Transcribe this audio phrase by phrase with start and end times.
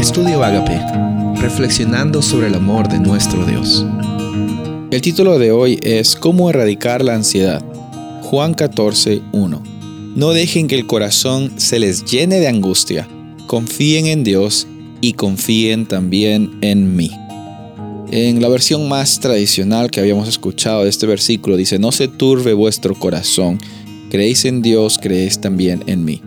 [0.00, 0.80] Estudio Agape,
[1.42, 3.84] reflexionando sobre el amor de nuestro Dios.
[4.90, 7.62] El título de hoy es ¿Cómo erradicar la ansiedad?
[8.22, 9.62] Juan 14, 1.
[10.16, 13.06] No dejen que el corazón se les llene de angustia.
[13.46, 14.66] Confíen en Dios
[15.02, 17.10] y confíen también en mí.
[18.10, 22.54] En la versión más tradicional que habíamos escuchado de este versículo dice, no se turbe
[22.54, 23.58] vuestro corazón,
[24.10, 26.22] creéis en Dios, creéis también en mí.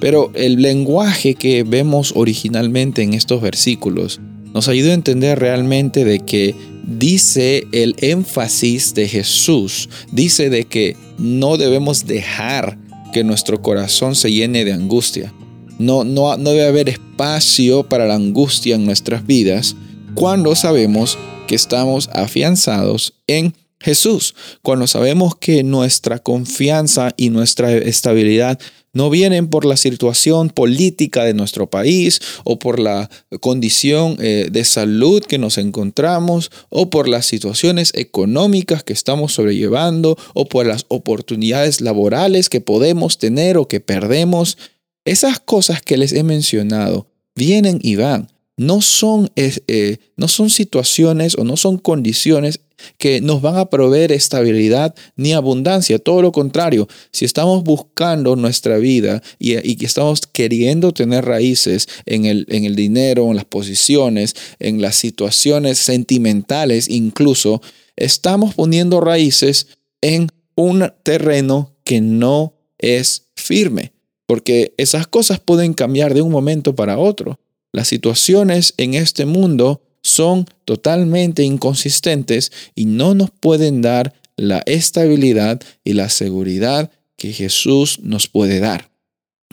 [0.00, 4.20] Pero el lenguaje que vemos originalmente en estos versículos
[4.52, 6.54] nos ayuda a entender realmente de que
[6.86, 12.78] dice el énfasis de Jesús, dice de que no debemos dejar
[13.12, 15.32] que nuestro corazón se llene de angustia.
[15.78, 19.76] No, no, no debe haber espacio para la angustia en nuestras vidas
[20.14, 28.58] cuando sabemos que estamos afianzados en Jesús, cuando sabemos que nuestra confianza y nuestra estabilidad
[28.96, 34.64] no vienen por la situación política de nuestro país o por la condición eh, de
[34.64, 40.86] salud que nos encontramos o por las situaciones económicas que estamos sobrellevando o por las
[40.88, 44.56] oportunidades laborales que podemos tener o que perdemos.
[45.04, 48.35] Esas cosas que les he mencionado vienen y van.
[48.56, 52.60] No son, eh, no son situaciones o no son condiciones
[52.98, 55.98] que nos van a proveer estabilidad ni abundancia.
[55.98, 62.24] Todo lo contrario, si estamos buscando nuestra vida y, y estamos queriendo tener raíces en
[62.24, 67.60] el, en el dinero, en las posiciones, en las situaciones sentimentales incluso,
[67.96, 69.68] estamos poniendo raíces
[70.00, 73.92] en un terreno que no es firme,
[74.26, 77.38] porque esas cosas pueden cambiar de un momento para otro.
[77.76, 85.60] Las situaciones en este mundo son totalmente inconsistentes y no nos pueden dar la estabilidad
[85.84, 88.88] y la seguridad que Jesús nos puede dar.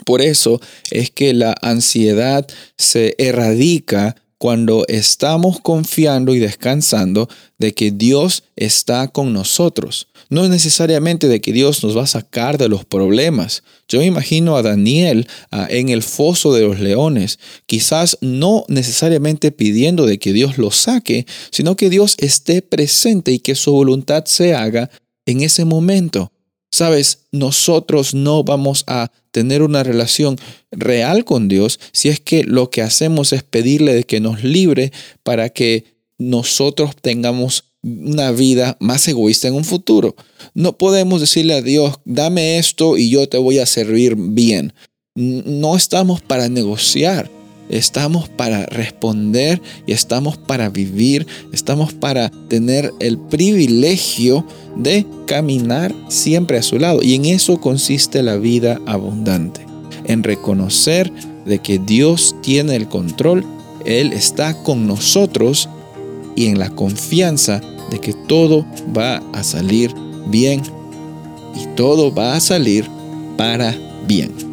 [0.05, 7.91] Por eso es que la ansiedad se erradica cuando estamos confiando y descansando de que
[7.91, 10.09] Dios está con nosotros.
[10.27, 13.63] No es necesariamente de que Dios nos va a sacar de los problemas.
[13.87, 15.29] Yo me imagino a Daniel
[15.69, 21.25] en el foso de los leones, quizás no necesariamente pidiendo de que Dios lo saque,
[21.49, 24.89] sino que Dios esté presente y que su voluntad se haga
[25.25, 26.32] en ese momento.
[26.73, 30.37] Sabes, nosotros no vamos a tener una relación
[30.71, 34.91] real con Dios si es que lo que hacemos es pedirle de que nos libre
[35.21, 35.85] para que
[36.17, 40.15] nosotros tengamos una vida más egoísta en un futuro.
[40.55, 44.73] No podemos decirle a Dios, dame esto y yo te voy a servir bien.
[45.13, 47.29] No estamos para negociar.
[47.69, 56.57] Estamos para responder y estamos para vivir, estamos para tener el privilegio de caminar siempre
[56.57, 57.01] a su lado.
[57.01, 59.65] Y en eso consiste la vida abundante,
[60.05, 61.11] en reconocer
[61.45, 63.45] de que Dios tiene el control,
[63.85, 65.69] Él está con nosotros
[66.35, 69.93] y en la confianza de que todo va a salir
[70.27, 70.61] bien
[71.55, 72.87] y todo va a salir
[73.37, 73.75] para
[74.07, 74.52] bien.